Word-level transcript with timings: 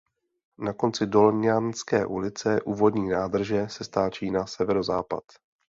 Na 0.59 0.73
konci 0.73 1.07
Dolňanské 1.07 2.05
ulice 2.05 2.61
u 2.61 2.73
vodní 2.73 3.09
nádrže 3.09 3.69
se 3.69 3.83
stáčí 3.83 4.31
na 4.31 4.45
severozápad. 4.45 5.23